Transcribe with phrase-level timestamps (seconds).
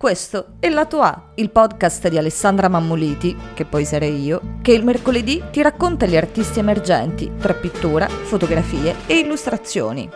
[0.00, 4.82] Questo è Lato A, il podcast di Alessandra Mammoliti, che poi sarei io, che il
[4.82, 10.08] mercoledì ti racconta gli artisti emergenti tra pittura, fotografie e illustrazioni.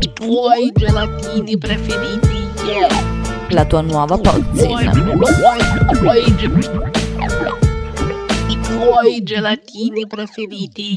[0.00, 2.88] I tuoi gelatini preferiti, yeah.
[3.50, 4.90] La tua nuova pozzina.
[8.48, 10.96] I tuoi gelatini preferiti.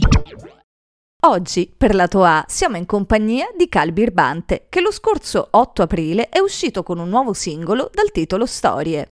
[1.24, 6.30] Oggi, per Lato A, siamo in compagnia di Cal Birbante, che lo scorso 8 aprile
[6.30, 9.10] è uscito con un nuovo singolo dal titolo Storie.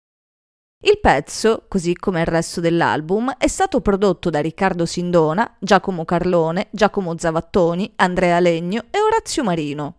[0.85, 6.67] Il pezzo, così come il resto dell'album, è stato prodotto da Riccardo Sindona, Giacomo Carlone,
[6.73, 9.95] Giacomo Zavattoni, Andrea Legno e Orazio Marino.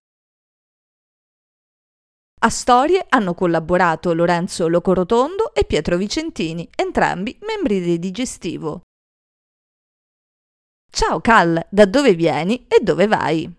[2.41, 8.81] A Storie hanno collaborato Lorenzo Locorotondo e Pietro Vicentini, entrambi membri di Digestivo.
[10.95, 13.51] Ciao Cal, da dove vieni e dove vai?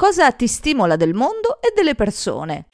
[0.00, 2.68] Cosa ti stimola del mondo e delle persone?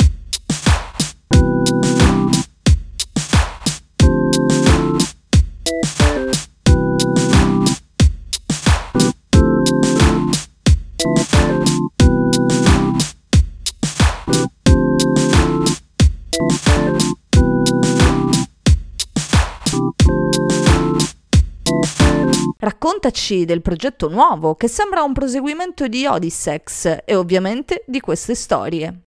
[22.86, 29.05] Raccontaci del progetto nuovo che sembra un proseguimento di Odyssex e ovviamente di queste storie.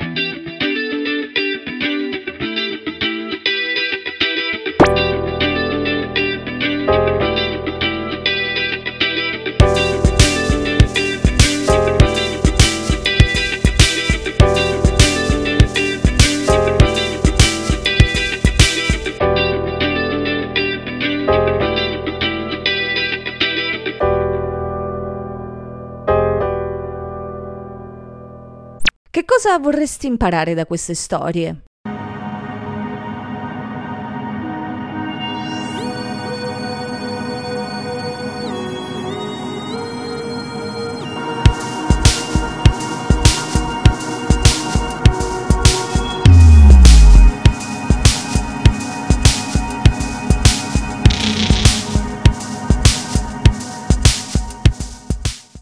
[29.18, 31.64] Che cosa vorresti imparare da queste storie?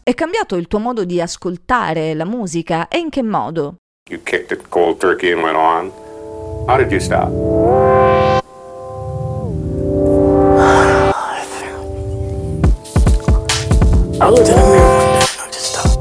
[0.08, 3.78] È cambiato il tuo modo di ascoltare la musica e in che modo?
[4.08, 5.90] You kicked it cold turkey and went on.
[6.68, 7.26] How did you stop?
[14.20, 15.98] I looked in the mirror one day and I just stopped.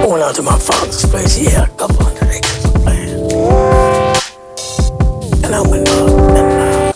[0.00, 1.34] I went out to my father's place.
[1.34, 3.10] He had a couple hundred acres of land.
[5.44, 6.92] And I went up and uh,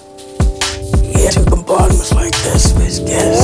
[1.02, 3.38] he had two compartments like this for his guests.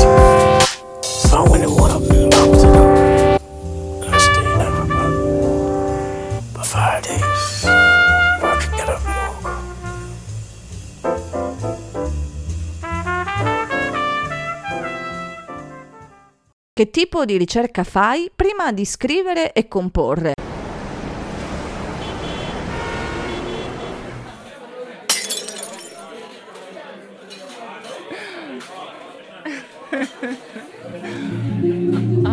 [16.77, 20.33] Che tipo di ricerca fai prima di scrivere e comporre?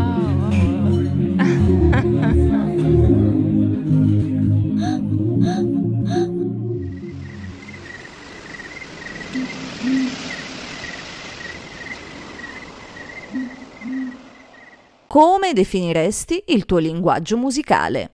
[15.12, 18.12] Come definiresti il tuo linguaggio musicale?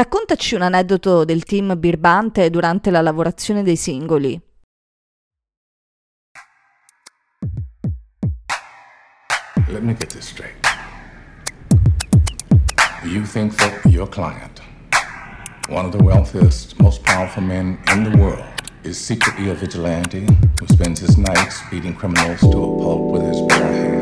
[0.00, 4.40] Raccontaci un aneddoto del team Birbante durante la lavorazione dei singoli.
[9.68, 10.56] Let me get this straight.
[13.04, 14.62] You think that your client,
[15.68, 18.42] one of the wealthiest, most powerful men in the world,
[18.82, 20.24] is secretly a vigilante
[20.58, 23.99] who spends his nights beating criminals to a pulp with his bare hands?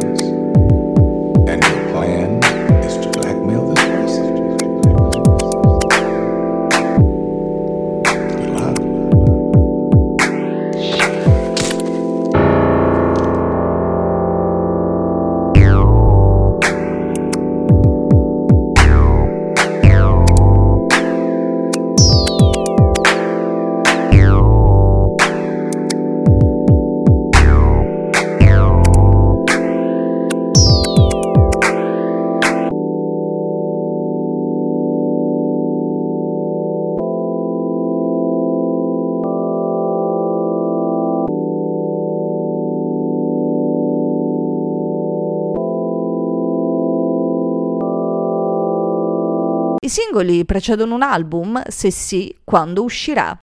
[49.88, 51.62] I singoli precedono un album?
[51.66, 53.34] Se sì, quando uscirà?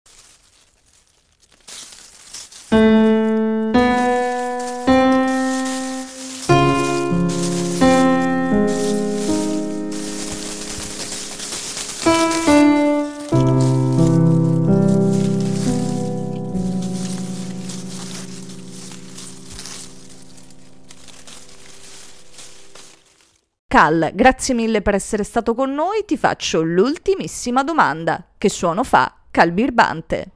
[23.75, 26.05] Cal, grazie mille per essere stato con noi.
[26.07, 28.25] Ti faccio l'ultimissima domanda.
[28.39, 30.31] Che suono fa Cal Birbante?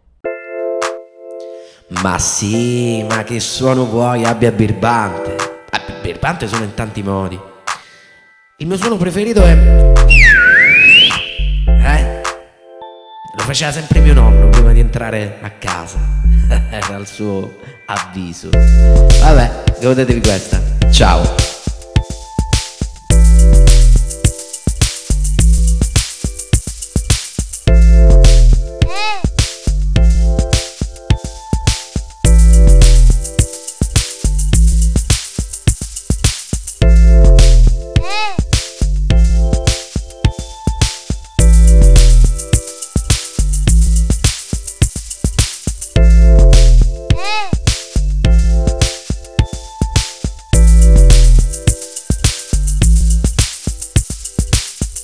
[2.03, 5.37] Ma sì, ma che suono vuoi abbia birbante?
[5.71, 7.39] Ah, birbante sono in tanti modi.
[8.57, 9.53] Il mio suono preferito è...
[11.65, 12.23] Eh?
[13.37, 16.01] Lo faceva sempre mio nonno prima di entrare a casa.
[16.71, 17.55] Era il suo
[17.87, 18.51] avviso.
[18.51, 20.61] Vabbè, godetevi questa.
[20.91, 21.58] Ciao.